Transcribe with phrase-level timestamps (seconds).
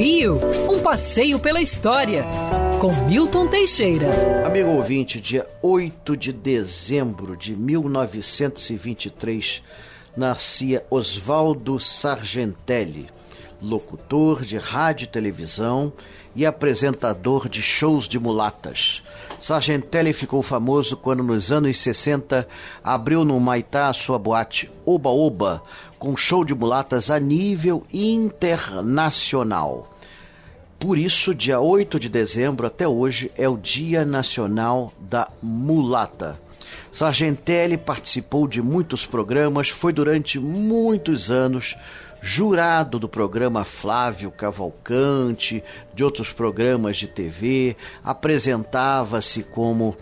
[0.00, 2.24] Rio, um passeio pela história,
[2.80, 4.46] com Milton Teixeira.
[4.46, 9.62] Amigo ouvinte, dia 8 de dezembro de 1923,
[10.16, 13.08] nascia Oswaldo Sargentelli,
[13.62, 15.92] locutor de rádio e televisão
[16.34, 19.02] e apresentador de shows de mulatas.
[19.38, 22.46] Sargentelli ficou famoso quando, nos anos 60,
[22.84, 25.62] abriu no Maitá a sua boate Oba Oba,
[25.98, 29.90] com show de mulatas a nível internacional.
[30.78, 36.40] Por isso, dia 8 de dezembro até hoje é o Dia Nacional da Mulata.
[36.92, 41.76] Sargentelli participou de muitos programas, foi durante muitos anos
[42.20, 45.62] jurado do programa Flávio Cavalcante,
[45.94, 49.96] de outros programas de TV, apresentava-se como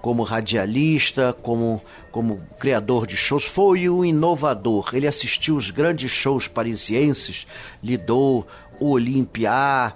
[0.00, 4.90] como radialista, como, como criador de shows, foi um inovador.
[4.92, 7.46] Ele assistiu os grandes shows parisienses,
[7.82, 8.46] lidou
[8.78, 9.94] o Olympia,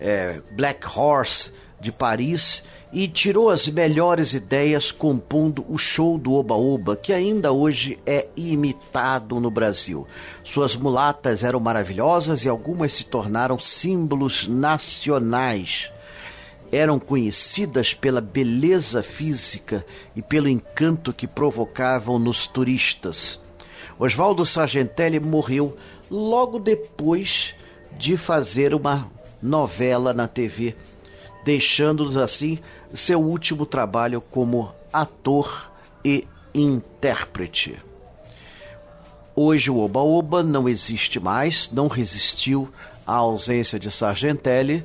[0.00, 1.52] é, Black Horse
[1.82, 7.50] de Paris e tirou as melhores ideias compondo o show do Oba Oba, que ainda
[7.50, 10.06] hoje é imitado no Brasil.
[10.44, 15.90] Suas mulatas eram maravilhosas e algumas se tornaram símbolos nacionais.
[16.70, 23.40] Eram conhecidas pela beleza física e pelo encanto que provocavam nos turistas.
[23.98, 25.76] Oswaldo Sargentelli morreu
[26.08, 27.54] logo depois
[27.98, 29.10] de fazer uma
[29.42, 30.74] novela na TV
[31.44, 32.58] deixando-nos assim
[32.94, 35.70] seu último trabalho como ator
[36.04, 37.80] e intérprete.
[39.34, 42.68] Hoje o Oba Oba não existe mais, não resistiu
[43.06, 44.84] à ausência de Sargentelli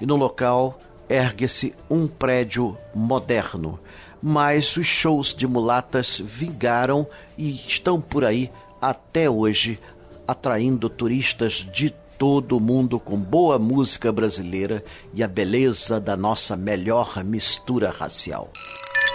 [0.00, 3.78] e no local ergue-se um prédio moderno.
[4.22, 7.06] Mas os shows de mulatas vingaram
[7.38, 9.78] e estão por aí até hoje,
[10.26, 17.22] atraindo turistas de todo mundo com boa música brasileira e a beleza da nossa melhor
[17.24, 18.50] mistura racial.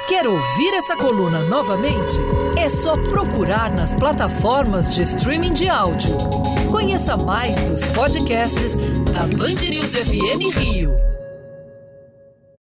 [0.07, 2.17] Quer ouvir essa coluna novamente?
[2.57, 6.17] É só procurar nas plataformas de streaming de áudio.
[6.69, 8.75] Conheça mais dos podcasts
[9.13, 11.10] da Band News FM Rio.